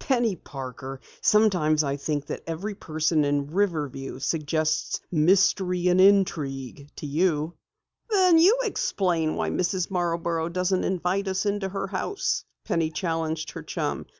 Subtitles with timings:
[0.00, 7.06] "Penny Parker, sometimes I think that every person in Riverview suggests mystery and intrigue to
[7.06, 7.54] you!"
[8.10, 9.88] "Then you explain why Mrs.
[9.88, 14.06] Marborough doesn't invite us into her house!" Penny challenged her chum.